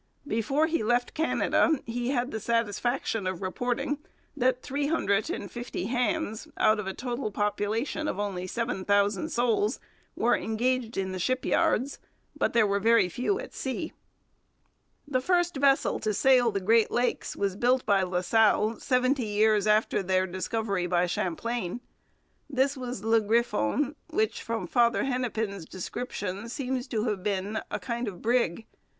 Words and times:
Before 0.25 0.65
he 0.65 0.81
left 0.81 1.13
Canada 1.13 1.79
he 1.85 2.09
had 2.09 2.31
the 2.31 2.39
satisfaction 2.39 3.27
of 3.27 3.39
reporting 3.43 3.99
that 4.35 4.63
three 4.63 4.87
hundred 4.87 5.29
and 5.29 5.51
fifty 5.51 5.85
hands, 5.85 6.47
out 6.57 6.79
of 6.79 6.87
a 6.87 6.93
total 6.95 7.29
population 7.29 8.07
of 8.07 8.17
only 8.17 8.47
seven 8.47 8.83
thousand 8.83 9.29
souls, 9.29 9.79
were 10.15 10.35
engaged 10.35 10.97
in 10.97 11.11
the 11.11 11.19
shipyards. 11.19 11.99
But 12.35 12.53
there 12.53 12.65
were 12.65 12.79
very 12.79 13.09
few 13.09 13.39
at 13.39 13.53
sea. 13.53 13.93
The 15.07 15.21
first 15.21 15.57
vessel 15.57 15.99
to 15.99 16.15
sail 16.15 16.49
the 16.51 16.59
Great 16.59 16.89
Lakes 16.89 17.35
was 17.35 17.55
built 17.55 17.85
by 17.85 18.01
La 18.01 18.21
Salle 18.21 18.79
seventy 18.79 19.27
years 19.27 19.67
after 19.67 20.01
their 20.01 20.25
discovery 20.25 20.87
by 20.87 21.05
Champlain. 21.05 21.79
This 22.49 22.75
was 22.75 23.03
Le 23.03 23.21
Griffon, 23.21 23.95
which, 24.09 24.41
from 24.41 24.65
Father 24.65 25.03
Hennepin's 25.03 25.63
description, 25.63 26.49
seems 26.49 26.87
to 26.87 27.03
have 27.03 27.21
been 27.21 27.59
a 27.69 27.77
kind 27.79 28.07
of 28.07 28.19
brig. 28.23 28.65